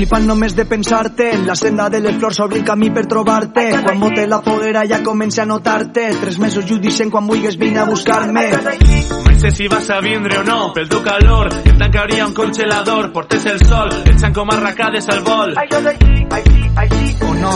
flipant 0.00 0.24
només 0.26 0.54
de 0.56 0.64
pensar-te. 0.64 1.28
En 1.36 1.46
la 1.46 1.54
senda 1.58 1.90
de 1.92 2.00
les 2.00 2.16
flors 2.16 2.38
s'obri 2.40 2.60
el 2.60 2.64
camí 2.64 2.88
per 2.94 3.04
trobar-te 3.10 3.66
Quan 3.84 3.98
mote 4.00 4.26
la 4.26 4.40
foguera 4.40 4.86
ja 4.88 5.02
comença 5.04 5.42
a 5.42 5.48
notar-te. 5.48 6.06
Tres 6.22 6.38
mesos 6.40 6.70
i 6.70 6.74
ho 6.74 6.78
dicen 6.80 7.10
quan 7.12 7.26
vulguis 7.28 7.58
vine 7.60 7.82
a 7.82 7.84
buscar-me. 7.84 8.46
Mai 8.64 9.36
sé 9.40 9.50
si 9.56 9.68
vas 9.68 9.88
a 9.88 10.00
vindre 10.04 10.36
o 10.38 10.42
no, 10.44 10.72
pel 10.76 10.88
teu 10.88 11.00
calor 11.00 11.48
em 11.64 11.78
tancaria 11.80 12.26
un 12.26 12.34
congelador, 12.36 13.06
portes 13.12 13.46
el 13.48 13.56
sol 13.64 13.88
echan 14.12 14.34
com 14.36 14.50
arracades 14.52 15.08
al 15.08 15.22
vol 15.24 15.54
O 15.56 17.34
no 17.40 17.54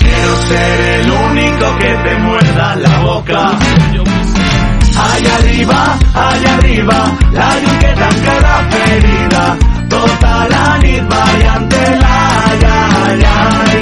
Quiero 0.00 0.36
ser 0.48 0.80
el 1.00 1.10
único 1.10 1.78
que 1.78 1.94
te 2.04 2.18
muerda 2.18 2.76
la 2.76 3.00
boca. 3.00 3.58
Allá 5.00 5.36
arriba, 5.36 5.98
allá 6.14 6.54
arriba, 6.56 7.18
la 7.32 7.60
llum 7.60 7.78
que 7.78 7.92
tanca 8.02 8.40
la 8.40 8.70
ferida 8.70 9.69
Tota 9.90 10.34
la 10.52 10.64
nit 10.82 11.08
ballant-te-la, 11.14 12.16
ai, 12.48 12.62
ai, 12.74 13.22
ai 13.34 13.78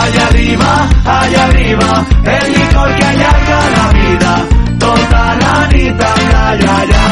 Allá 0.00 0.26
arriba, 0.26 0.72
allá 1.04 1.44
arriba, 1.44 1.90
el 2.36 2.52
licor 2.52 2.94
que 2.96 3.04
allarga 3.04 3.60
la 3.76 3.86
vida. 3.98 4.32
Tota 4.78 5.24
la 5.42 5.56
nit 5.72 6.06
amb 6.10 6.32
la, 6.32 6.48
ai, 6.48 6.60
ai, 6.76 6.90
ai 6.92 7.10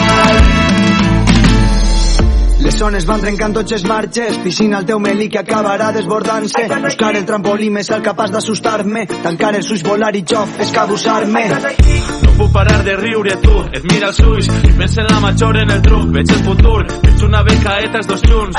Les 2.68 2.76
zones 2.76 3.04
van 3.08 3.20
trencant 3.22 3.54
tots 3.56 3.72
els 3.72 3.84
marges. 3.88 4.38
Piscina 4.44 4.80
el 4.82 4.86
teu 4.88 4.98
melí 5.00 5.30
que 5.32 5.40
acabarà 5.40 5.88
desbordant-se. 5.94 6.66
Buscar 6.84 7.14
el 7.16 7.24
trampolí 7.28 7.70
més 7.72 7.88
el 7.96 8.02
capaç 8.04 8.34
d'assustar-me. 8.34 9.06
Tancar 9.24 9.54
els 9.56 9.70
ulls, 9.72 9.86
volar 9.88 10.12
i 10.18 10.24
jo 10.28 10.44
escabussar-me 10.66 11.46
No 11.48 12.27
puc 12.38 12.52
parar 12.52 12.84
de 12.84 12.94
riure 12.96 13.34
tu, 13.42 13.54
et 13.74 13.84
mira 13.90 14.08
els 14.12 14.18
ulls 14.22 14.46
i 14.68 14.72
pensa 14.78 15.02
en 15.02 15.08
la 15.10 15.20
major 15.20 15.56
en 15.58 15.70
el 15.74 15.80
truc, 15.82 16.10
veig 16.14 16.30
el 16.36 16.42
futur, 16.46 16.84
veig 17.02 17.24
una 17.26 17.42
becaeta 17.48 17.98
els 17.98 18.06
dos 18.06 18.22
junts. 18.22 18.56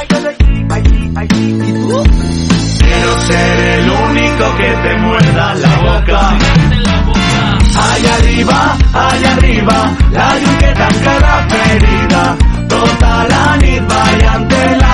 Quiero 2.79 3.13
ser 3.27 3.59
el 3.69 3.89
único 3.89 4.49
que 4.57 4.69
te 4.83 4.97
muerda 5.05 5.45
la 5.63 5.73
boca. 5.85 6.19
Allá 7.79 8.15
arriba, 8.15 8.59
allá 8.93 9.31
arriba, 9.37 9.77
la 10.11 10.27
llum 10.41 10.57
que 10.57 10.71
tanca 10.81 11.15
la 11.23 11.35
ferida. 11.53 12.23
Tota 12.67 13.13
la 13.31 13.55
nit 13.63 13.87
ballant-te-la, 13.93 14.93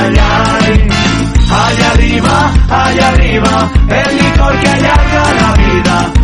ai, 0.00 0.18
ai. 0.32 0.74
Allá 1.62 1.90
arriba, 1.92 2.52
allá 2.82 3.08
arriba, 3.08 3.70
el 4.02 4.16
licor 4.18 4.60
que 4.60 4.68
allarga 4.68 5.24
la 5.40 5.50
vida. 5.62 6.23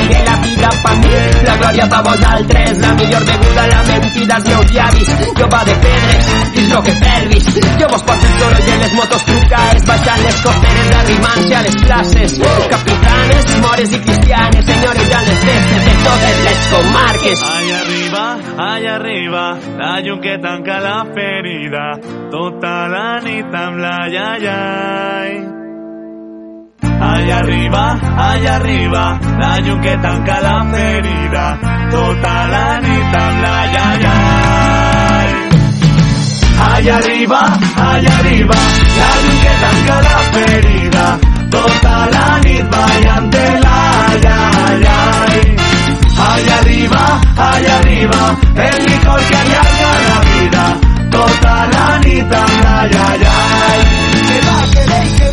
vida 0.71 0.83
pa 0.83 0.93
mi, 0.95 1.43
la 1.43 1.55
glòria 1.57 1.87
pa 1.87 2.01
vosaltres, 2.01 2.77
la 2.77 2.93
millor 2.93 3.23
beguda, 3.25 3.67
la 3.67 3.83
mentida 3.83 4.35
als 4.35 4.45
meus 4.45 4.71
llavis, 4.71 5.09
jo 5.37 5.47
va 5.51 5.63
de 5.63 5.75
pedres, 5.75 6.25
és 6.55 6.69
lo 6.71 6.81
que 6.83 6.91
pervis, 6.91 7.45
jo 7.79 7.87
vos 7.87 8.03
porto 8.03 8.25
el 8.25 8.39
soroll 8.39 8.65
de 8.65 8.77
les 8.77 8.93
motos 8.93 9.25
trucades, 9.25 9.85
baixant 9.85 10.23
les 10.23 10.41
costeres, 10.41 10.91
arrimant-se 11.01 11.55
a 11.55 11.61
les 11.61 11.75
capitanes, 12.71 13.45
mores 13.61 13.91
i 13.91 13.99
cristianes, 13.99 14.65
senyores 14.65 15.11
a 15.11 15.21
les 15.27 15.45
de 15.85 15.95
totes 16.05 16.43
les 16.47 16.59
comarques. 16.73 17.45
Allá 17.51 17.79
arriba, 17.81 18.25
allá 18.57 18.95
arriba, 18.95 19.45
la 19.77 19.93
llum 20.01 20.21
que 20.21 20.37
tanca 20.37 20.79
la 20.79 21.05
ferida, 21.13 21.87
tota 22.31 22.75
la 22.87 23.07
nit 23.25 23.55
amb 23.65 23.77
la 23.77 23.97
ai, 24.11 24.47
ai. 24.47 25.50
Allá 27.01 27.39
arriba, 27.39 27.99
allá 28.15 28.55
arriba, 28.57 29.19
la 29.39 29.59
llum 29.59 29.81
que 29.81 29.97
tanca 29.97 30.39
la 30.39 30.63
ferida, 30.71 31.57
tota 31.89 32.35
la 32.53 32.79
nit 32.79 33.15
amb 33.21 33.41
la 33.41 33.55
ai, 33.85 34.03
ai. 34.11 35.29
Allá 36.67 36.97
arriba, 36.97 37.41
allá 37.89 38.13
arriba, 38.19 38.59
la 38.99 39.09
llum 39.23 39.37
que 39.43 39.53
tanca 39.63 39.95
la 40.07 40.19
ferida, 40.35 41.05
tota 41.49 41.95
la 42.13 42.39
nit 42.43 42.69
ballant-te-la, 42.75 43.75
ai, 44.05 44.21
ai, 44.37 44.85
ai. 44.99 45.41
Allá 46.29 46.55
arriba, 46.59 47.03
allá 47.49 47.77
arriba, 47.79 48.21
el 48.67 48.85
licor 48.85 49.21
que 49.27 49.35
allarga 49.41 49.91
la 50.07 50.19
vida, 50.29 50.63
tota 51.09 51.57
la 51.73 51.99
nit 52.05 52.39
amb 52.43 52.63
la, 52.63 52.79
ai, 52.79 52.95
ai, 53.09 53.27
ai. 53.33 53.79
Que 54.27 54.39
va, 54.45 54.57
que 54.71 55.30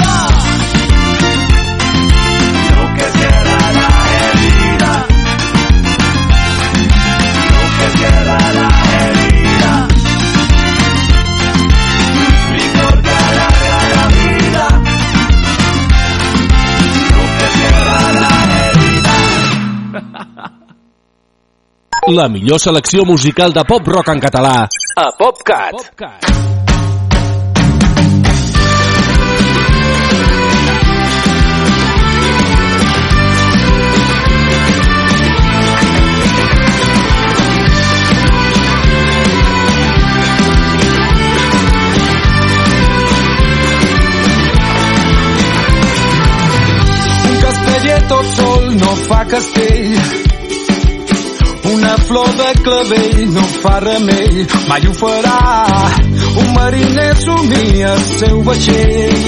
La 22.08 22.26
millor 22.26 22.56
selecció 22.58 23.04
musical 23.04 23.52
de 23.52 23.60
pop-rock 23.68 24.08
en 24.14 24.20
català 24.22 24.54
a 24.96 25.10
PopCat. 25.18 25.72
PopCat. 25.76 26.36
tot 48.08 48.24
sol 48.24 48.64
no 48.78 48.92
fa 49.04 49.24
castell 49.28 50.27
una 51.88 51.96
flor 51.96 52.28
de 52.36 52.52
clavell 52.62 53.32
no 53.32 53.42
fa 53.62 53.78
remei 53.80 54.46
mai 54.68 54.86
ho 54.86 54.92
farà. 54.92 55.36
Un 56.40 56.52
mariner 56.52 57.14
somia 57.16 57.92
el 57.94 58.02
seu 58.08 58.42
vaixell. 58.48 59.24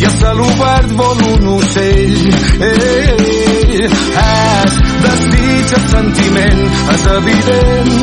I 0.00 0.04
a 0.08 0.12
cel 0.20 0.40
obert 0.40 0.94
vol 1.00 1.20
un 1.32 1.48
ocell. 1.56 2.16
Ei, 2.68 3.12
ei, 3.28 3.82
és 3.84 4.78
desig 5.04 5.74
el 5.80 5.84
sentiment 5.92 6.64
és 6.94 7.06
evident. 7.18 7.94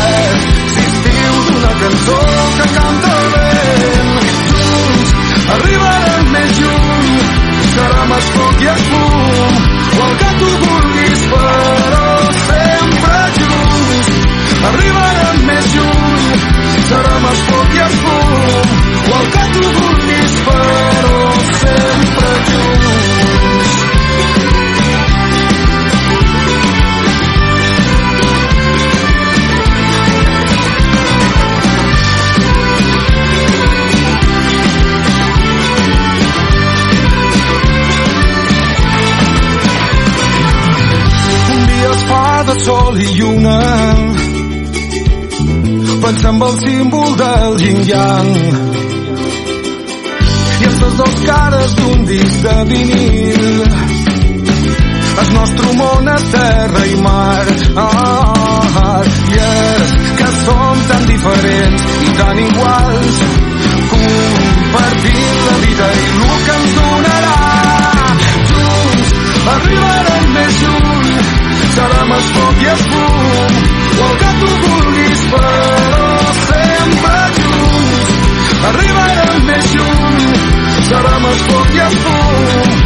És 0.00 0.48
l'estiu 0.76 1.34
d'una 1.48 1.74
cançó 1.84 2.18
que 2.58 2.66
canta 2.76 3.14
el 3.22 3.30
vent. 3.36 4.12
Junts 4.50 5.16
arribarem 5.56 6.34
més 6.36 6.60
lluny 6.60 7.14
serà 7.72 8.10
més 8.12 8.34
foc 8.36 8.66
i 8.66 8.74
el 8.74 8.84
fum 8.90 9.81
o 9.98 10.06
el 10.08 10.14
que 10.22 10.30
tu 10.40 10.50
vulguis 10.64 11.26
però 11.32 12.06
sempre 12.40 13.20
junts. 13.40 14.12
Arribarem 14.70 15.44
més 15.50 15.70
lluny 15.76 16.72
serà 16.88 17.18
més 17.26 17.44
foc 17.50 17.76
i 17.76 17.84
el 17.88 18.00
fum 18.04 18.72
o 19.02 19.20
el 19.20 19.30
que 19.36 19.44
tu 19.56 19.68
vulguis 19.80 20.40
però 20.48 21.20
sempre 21.60 22.34
junts 22.50 22.91
de 42.54 42.64
sol 42.64 43.00
i 43.00 43.06
lluna. 43.18 43.58
Pensant 46.02 46.36
en 46.36 46.42
el 46.48 46.56
símbol 46.60 47.14
del 47.16 47.54
yin-yang 47.62 48.30
i 50.60 50.66
els 50.68 50.96
dos 50.98 51.14
cares 51.26 51.76
d'un 51.78 52.04
disc 52.08 52.42
de 52.46 52.56
vinil. 52.70 53.46
El 55.22 55.30
nostre 55.36 55.72
món 55.78 56.10
és 56.16 56.26
terra 56.34 56.84
i 56.92 56.98
mar. 57.06 57.46
Ah, 57.86 59.00
i 59.32 59.40
és 59.46 59.96
que 60.18 60.28
som 60.42 60.84
tan 60.90 61.08
diferents 61.12 61.88
i 62.08 62.12
tan 62.20 62.44
iguals. 62.48 63.22
Compartint 63.94 65.40
la 65.48 65.56
vida 65.64 65.90
i 66.02 66.12
el 66.18 66.38
que 66.44 66.60
ens 66.60 66.76
donarà. 66.82 67.40
Junts 68.52 69.18
arribarem 69.56 69.91
o 74.02 74.06
el 74.10 74.16
que 74.22 74.30
tu 74.42 74.52
vulguis 74.66 75.24
però 75.32 76.06
sempre 76.42 77.18
arribarem 78.70 79.50
més 79.50 79.74
lluny 79.80 80.22
serà 80.92 81.18
més 81.26 81.44
foc 81.50 81.76
i 81.80 81.84
el 81.88 82.00
fum 82.06 82.81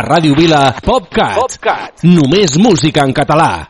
A 0.00 0.02
Ràdio 0.02 0.32
Vila, 0.32 0.60
PopCat. 0.80 1.34
PopCat. 1.36 2.02
Només 2.08 2.54
música 2.56 3.02
en 3.04 3.10
català. 3.12 3.68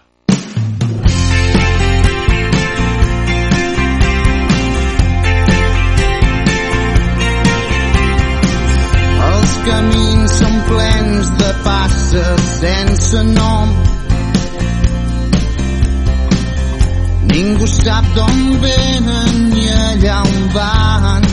Els 9.31 9.57
camins 9.67 10.37
són 10.39 10.55
plens 10.71 11.33
de 11.43 11.51
passes 11.67 12.47
sense 12.61 13.25
nom. 13.33 13.75
Ningú 17.35 17.73
sap 17.75 18.15
d'on 18.15 18.41
venen 18.69 19.45
ni 19.51 19.67
allà 19.83 20.23
on 20.31 20.41
van. 20.55 21.30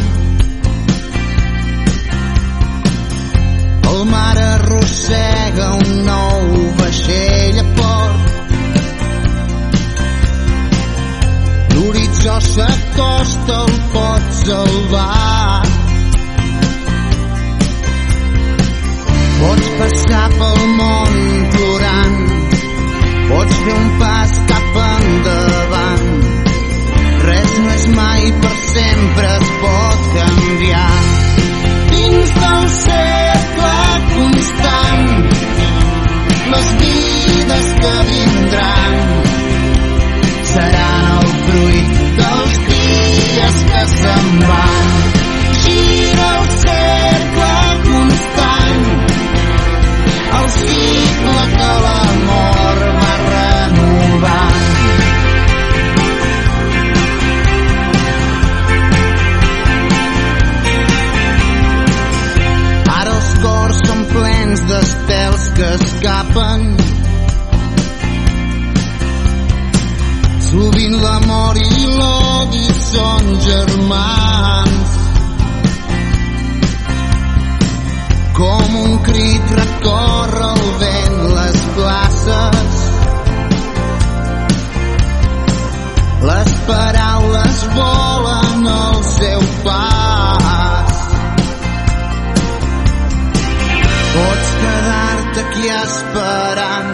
El 3.98 4.06
mar 4.06 4.38
arrossega 4.38 5.68
un 5.74 5.93
nou 6.06 6.41
vaixell 6.78 7.56
a 7.58 7.64
port. 7.78 8.28
L'horitzó 11.74 12.36
s'acosta, 12.48 13.56
el 13.64 13.80
pot 13.95 14.28
salvar. 14.41 15.64
Pots 19.39 19.72
passar 19.80 20.24
pel 20.36 20.62
món 20.78 21.18
plorant, 21.58 22.18
pots 23.32 23.62
fer 23.64 23.78
un 23.82 23.88
pas 24.04 24.36
cap 24.52 24.82
endavant. 24.86 26.10
Res 27.26 27.58
no 27.64 27.74
és 27.80 27.88
mai 27.98 28.30
per 28.45 28.58
sempre, 28.68 29.32
es 29.39 29.56
pot 29.66 30.12
canviar. 30.20 30.91
Dins 31.95 32.36
del 32.43 32.70
cercle 32.84 33.26
constant, 34.48 35.08
les 36.52 36.68
vides 36.82 37.68
que 37.82 37.93
vindran 38.10 38.93
seran 40.54 41.10
el 41.18 41.28
fruit 41.48 41.98
dels 42.22 42.62
dies 42.70 43.66
que 43.72 43.84
se'n 43.98 44.39
van. 44.48 44.97
Escapen. 66.08 66.62
Sovint 70.47 70.95
l'amor 71.03 71.58
i 71.60 71.88
l'odi 71.97 72.68
són 72.80 73.34
germans. 73.47 74.93
Com 78.38 78.78
un 78.84 78.99
crit 79.08 79.55
recorre 79.60 80.51
el 80.53 80.68
vent 80.84 81.18
les 81.38 81.66
places. 81.80 82.78
Les 86.30 86.53
paraules 86.70 87.66
volen 87.76 88.16
esperant. 95.74 96.91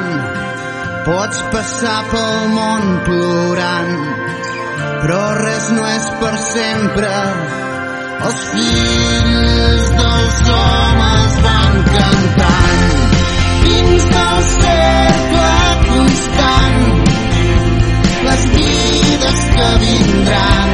Pots 1.03 1.39
passar 1.51 1.97
pel 2.11 2.38
món 2.53 2.86
plorant, 3.07 3.93
però 5.03 5.24
res 5.39 5.65
no 5.76 5.88
és 5.89 6.07
per 6.21 6.34
sempre. 6.45 7.11
Els 8.28 8.43
fills 8.53 9.89
dels 9.99 10.43
homes 10.57 11.36
van 11.47 11.82
cantant 11.89 12.86
dins 13.65 14.07
del 14.13 14.45
cercle 14.53 15.57
constant 15.89 16.80
les 18.30 18.47
vides 18.55 19.43
que 19.57 19.67
vindran 19.84 20.71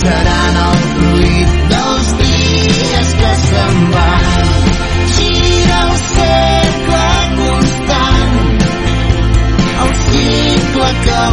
seran 0.00 0.62
el 0.64 0.80
fruit 0.94 1.60
dels 1.74 2.10
dies 2.24 3.14
que 3.20 3.36
se'n 3.44 3.86
van 3.98 4.19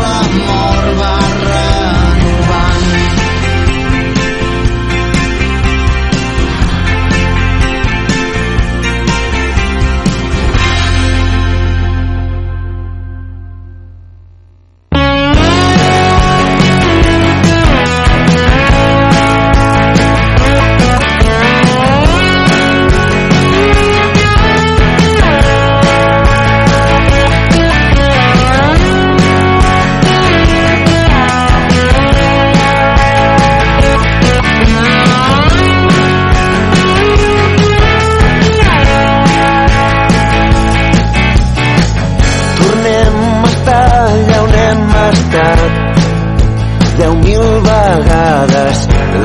l'amor 0.02 0.86
va 1.00 1.17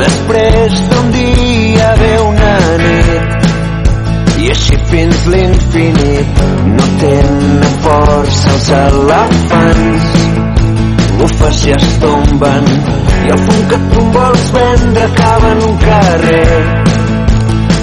Després 0.03 0.81
d'un 0.91 1.11
dia 1.15 1.89
ve 2.01 2.13
una 2.27 2.55
nit 2.81 3.43
i 4.43 4.49
així 4.51 4.79
fins 4.91 5.21
l'infinit 5.31 6.41
no 6.71 6.87
tenen 7.03 7.67
força 7.85 8.55
els 8.55 8.71
elefants. 8.79 10.09
Bufes 11.21 11.61
i 11.69 11.75
es 11.77 11.87
tomben 12.03 12.67
i 12.73 13.31
el 13.35 13.45
fum 13.45 13.61
que 13.71 13.79
tu 13.93 14.07
vols 14.17 14.49
vendre 14.57 15.05
acaba 15.05 15.53
en 15.53 15.63
un 15.69 15.77
carrer. 15.85 16.65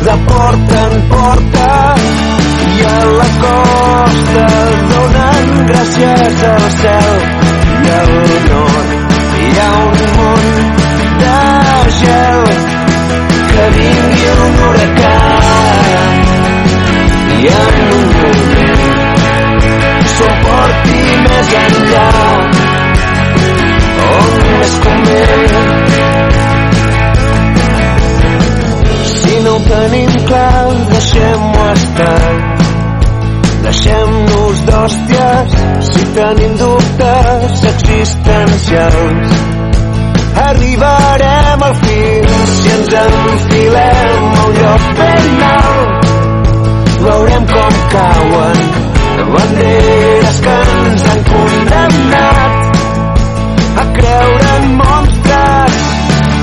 De 0.08 0.18
porta 0.28 0.82
en 0.90 0.98
porta 1.14 1.70
i 2.74 2.84
a 2.90 2.98
la 3.14 3.30
costa 3.46 4.50
donen 4.92 5.56
gràcies 5.72 6.44
al 6.52 6.68
cel. 6.82 7.24
I 7.80 7.96
al 8.02 8.14
nord 8.52 9.16
hi 9.40 9.56
ha 9.64 9.72
un 9.86 10.06
món 10.20 10.79
vingui 13.76 14.28
un 14.46 14.60
huracà 14.66 15.16
i 17.38 17.50
en 17.56 17.82
un 17.98 18.06
moment 18.20 18.86
s'ho 20.14 20.30
porti 20.46 21.02
més 21.26 21.54
enllà 21.64 22.08
on 24.08 24.32
més 24.54 24.78
convé 24.88 25.28
si 29.18 29.44
no 29.46 29.58
ho 29.58 29.62
tenim 29.70 30.18
clar 30.32 30.66
deixem-ho 30.96 31.70
estar 31.74 32.60
deixem-nos 33.70 34.66
d'hòsties. 34.68 35.56
Si 35.90 36.04
tenim 36.16 36.54
dubtes 36.58 37.64
existencials 37.74 39.59
arribarem 40.48 41.68
al 41.70 41.76
fil. 41.84 42.30
Si 42.60 42.70
ens 42.78 42.94
enfilem 43.06 44.30
a 44.30 44.46
un 44.48 44.54
lloc 44.62 44.84
ben 45.02 45.42
alt 45.54 46.00
veurem 47.00 47.46
com 47.54 47.74
cauen 47.94 48.58
banderes 49.34 50.40
que 50.46 50.56
ens 50.86 51.04
han 51.10 51.22
condemnat 51.30 52.54
a 53.84 53.86
creure 53.98 54.50
en 54.58 54.66
monstres 54.82 55.74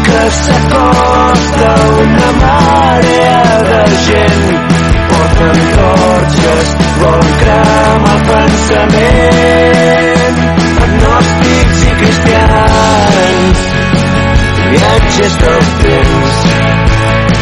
que 0.06 0.22
s'acosta 0.40 1.70
una 2.04 2.30
marea 2.40 3.44
de 3.70 3.82
gent. 4.06 4.44
Porten 5.12 5.58
torxes 5.76 6.68
volen 7.02 7.32
cremar 7.42 8.14
el 8.16 8.22
pensament. 8.32 9.64
Agnòstics 10.86 11.78
i 11.90 11.92
cristians 12.02 13.75
viatges 14.70 15.34
dels 15.42 15.68
temps 15.82 16.38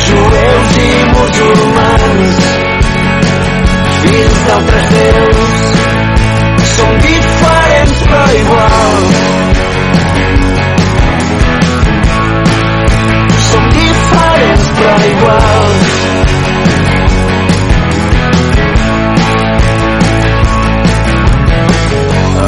jueus 0.07 0.75
i 0.85 0.91
musulmans 1.12 2.41
fills 4.03 4.41
d'altres 4.49 4.91
déus 4.97 5.62
som 6.75 6.93
diferents 7.07 8.03
però 8.11 8.25
iguals 8.41 9.22
som 13.49 13.64
diferents 13.79 14.68
però 14.81 14.99
iguals 15.14 15.97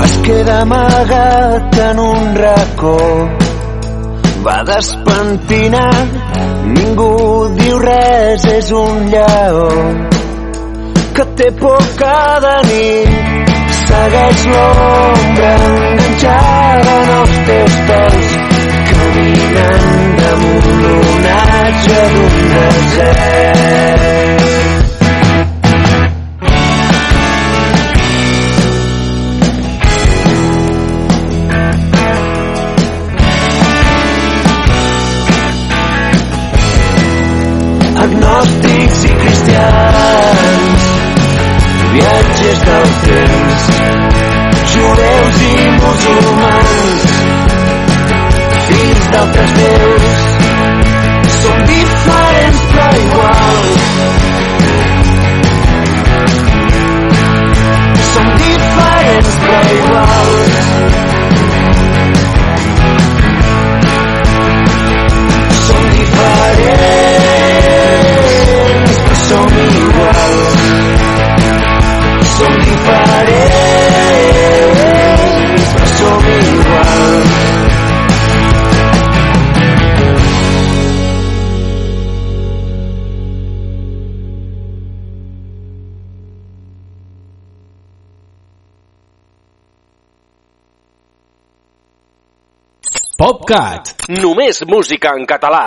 es 0.04 0.14
queda 0.28 0.60
amagat 0.68 1.82
en 1.88 2.06
un 2.10 2.34
racó 2.44 3.45
va 4.46 4.60
despentinat 4.68 6.12
ningú 6.74 7.14
diu 7.58 7.78
res 7.82 8.44
és 8.52 8.68
un 8.80 9.08
lleó 9.10 9.64
que 11.16 11.24
té 11.38 11.48
por 11.60 11.82
cada 11.98 12.54
nit. 12.68 13.10
Segueix 13.86 14.40
l'ombra 14.52 15.50
enganxada 15.68 16.94
en 17.02 17.10
els 17.16 17.34
teus 17.48 17.74
peus 17.88 18.28
caminant 18.90 20.06
damunt 20.20 20.70
l'onatge 20.84 21.98
d'un 22.14 22.38
desert 22.54 24.65
cristians 39.66 40.84
viatges 41.92 42.60
del 42.66 42.88
temps 43.04 43.62
jueus 44.72 45.38
i 45.42 45.70
musulmans. 45.80 47.06
Fills 48.66 49.06
d'altres 49.12 49.54
déus 49.60 50.16
som 51.40 51.64
diferents 51.70 52.60
però 52.72 52.88
iguals. 53.04 53.86
Som 58.12 58.28
diferents 58.42 59.32
però 59.46 59.62
iguals. 59.78 60.60
Som 65.66 65.90
diferents 65.96 67.35
som 69.28 69.48
iguals 69.58 70.54
som 72.36 72.52
diferents 72.66 74.06
però 75.74 75.88
som 75.98 76.22
iguals 76.36 77.34
PopCat. 93.16 93.94
Només 94.22 94.60
música 94.68 95.14
en 95.16 95.24
català. 95.26 95.66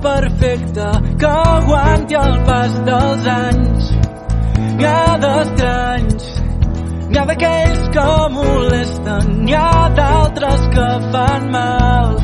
Perfecte 0.00 0.86
que 1.18 1.26
aguanti 1.26 2.14
el 2.14 2.34
pas 2.46 2.74
dels 2.88 3.26
anys. 3.34 3.90
N'hi 4.78 4.86
ha 4.86 5.16
d'estranys, 5.22 6.26
n'hi 7.08 7.18
ha 7.18 7.24
d'aquells 7.30 7.88
que 7.96 8.06
molesten, 8.34 9.30
n'hi 9.44 9.54
ha 9.58 9.88
d'altres 9.98 10.66
que 10.74 10.88
fan 11.12 11.48
mal. 11.54 12.18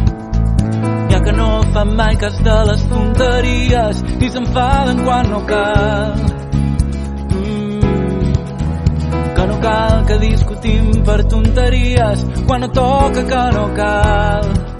N'hi 1.07 1.15
ha 1.17 1.23
que 1.27 1.35
no 1.41 1.49
fan 1.73 1.97
mai 2.01 2.17
cas 2.23 2.39
de 2.49 2.59
les 2.71 2.85
tonteries 2.93 4.05
i 4.21 4.31
s'enfaden 4.37 5.03
quan 5.07 5.33
no 5.33 5.41
cal. 5.51 6.15
Mm. 7.31 8.31
Que 9.35 9.49
no 9.51 9.59
cal 9.67 10.07
que 10.13 10.21
discutim 10.29 10.95
per 11.11 11.19
tonteries 11.35 12.29
quan 12.47 12.67
no 12.67 12.71
toca 12.83 13.27
que 13.33 13.45
no 13.59 13.67
cal 13.81 14.74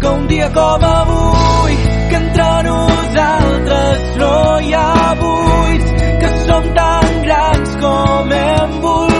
que 0.00 0.08
un 0.08 0.26
dia 0.28 0.48
com 0.50 0.84
avui, 0.84 1.76
que 2.08 2.16
entre 2.16 2.48
nosaltres 2.68 4.16
no 4.16 4.34
hi 4.60 4.74
ha 4.74 5.14
buits, 5.20 5.94
que 6.20 6.34
som 6.46 6.74
tan 6.74 7.22
grans 7.28 7.76
com 7.84 8.38
hem 8.40 8.80
volgut. 8.80 9.19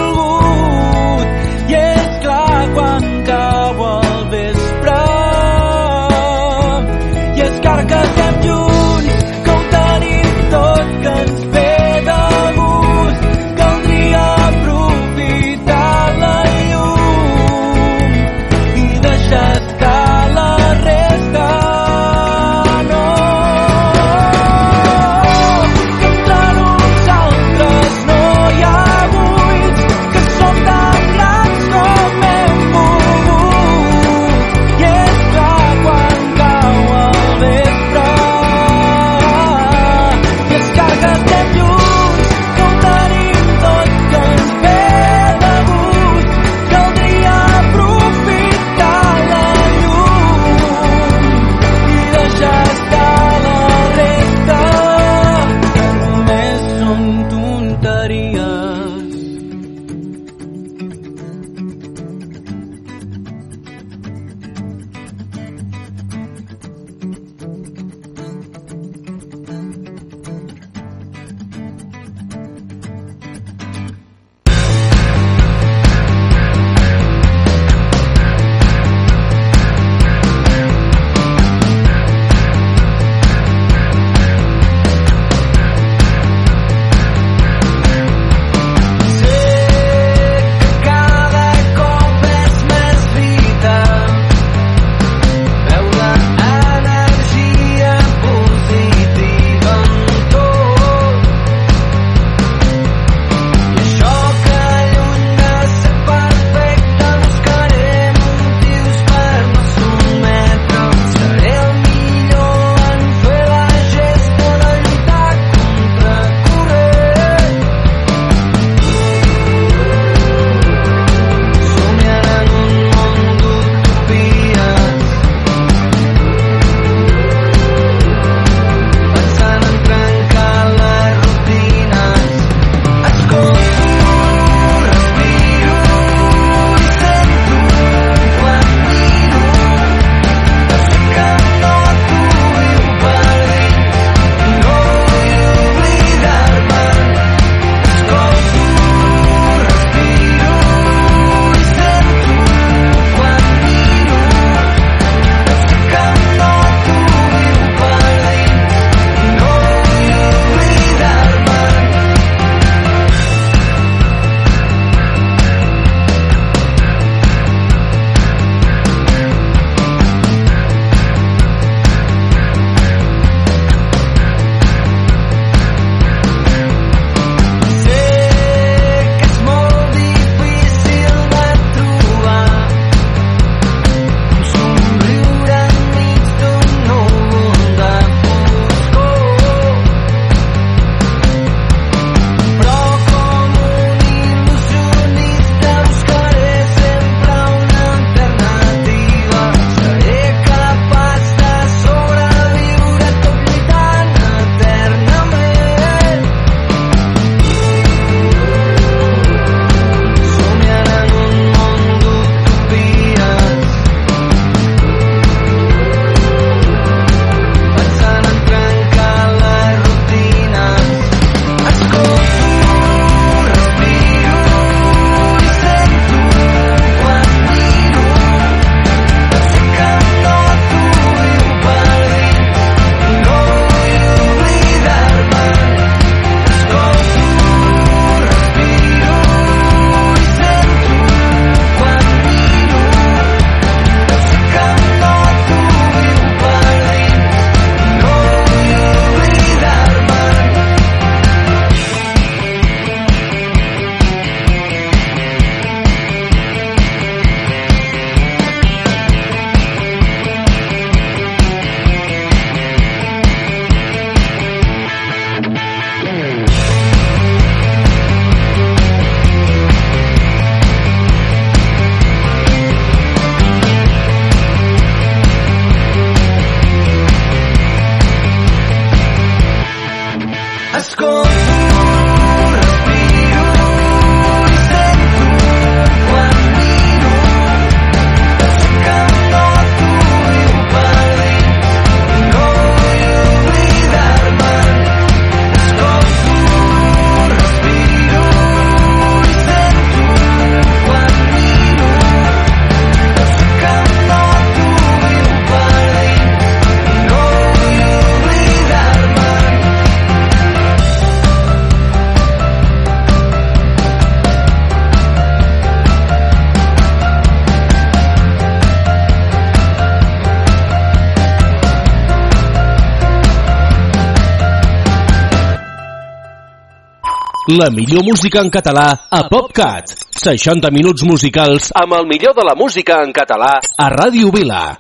La 327.51 327.69
millor 327.69 328.05
música 328.05 328.39
en 328.39 328.49
català 328.49 329.09
a 329.11 329.25
PopCat. 329.27 329.91
60 330.15 330.71
minuts 330.71 331.03
musicals 331.03 331.73
amb 331.75 331.97
el 331.99 332.07
millor 332.07 332.31
de 332.37 332.45
la 332.47 332.55
música 332.55 333.01
en 333.03 333.11
català 333.11 333.59
a 333.59 333.89
Ràdio 333.91 334.31
Vila. 334.31 334.79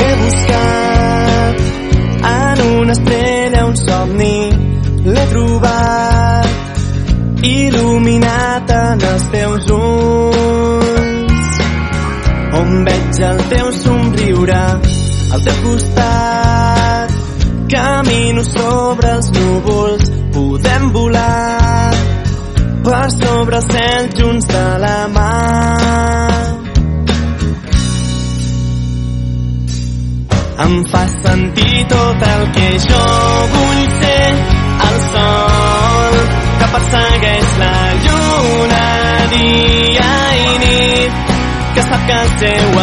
He 0.00 0.10
buscat 0.22 1.62
en 2.32 2.64
una 2.80 2.96
estrella 2.96 3.66
un 3.68 3.76
somni, 3.84 4.34
l'he 5.12 5.28
trobat 5.36 6.52
il·luminat 7.52 8.76
en 8.80 9.08
els 9.12 9.30
teus 9.36 9.72
ulls 9.76 10.21
el 13.22 13.38
teu 13.48 13.72
somriure. 13.82 14.62
Al 15.32 15.44
teu 15.44 15.56
costat 15.64 17.10
camino 17.72 18.44
sobre 18.44 19.12
els 19.16 19.30
núvols. 19.36 20.10
Podem 20.32 20.90
volar 20.92 21.92
per 22.84 23.06
sobre 23.14 23.56
el 23.56 23.66
cel 23.70 24.08
junts 24.18 24.46
de 24.48 24.66
la 24.84 24.98
mà. 25.16 25.30
Em 30.62 30.74
fa 30.92 31.02
sentir 31.24 31.86
tot 31.90 32.26
el 32.32 32.42
que 32.56 32.70
jo 32.86 33.04
vull 33.54 33.84
ser. 34.00 34.26
El 34.88 34.98
sol 35.12 36.18
que 36.60 36.70
persegueix 36.76 37.54
la 37.64 37.76
lluna 38.06 38.82
dia 39.36 40.10
i 40.46 40.58
nit. 40.64 41.36
Que 41.74 41.86
sap 41.90 42.10
que 42.10 42.18
el 42.22 42.34
seu 42.44 42.82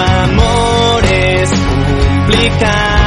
time. 2.59 2.98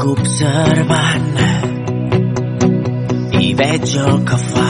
T'estic 0.00 0.08
observant 0.08 1.26
i 3.44 3.52
veig 3.60 3.96
el 4.06 4.24
que 4.24 4.42
fas. 4.48 4.69